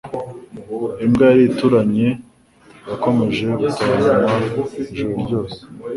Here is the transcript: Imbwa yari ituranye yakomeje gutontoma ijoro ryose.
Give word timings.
Imbwa 1.03 1.23
yari 1.31 1.43
ituranye 1.51 2.07
yakomeje 2.89 3.43
gutontoma 3.59 4.31
ijoro 4.91 5.11
ryose. 5.23 5.59